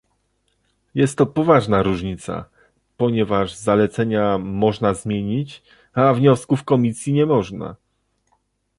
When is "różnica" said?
1.83-2.45